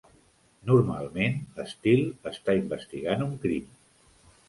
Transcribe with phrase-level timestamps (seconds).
[0.71, 1.37] Normalment,
[1.75, 3.73] Steele està investigant un crim.